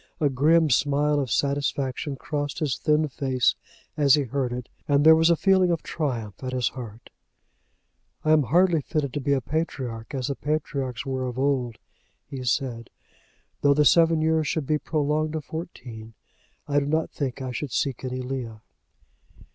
[0.19, 3.53] A grim smile of satisfaction crossed his thin face
[3.95, 7.11] as he heard it, and there was a feeling of triumph at his heart.
[8.25, 11.77] "I am hardly fitted to be a patriarch, as the patriarchs were of old,"
[12.25, 12.89] he said.
[13.61, 16.15] "Though the seven years should be prolonged to fourteen
[16.67, 18.61] I do not think I should seek any Leah."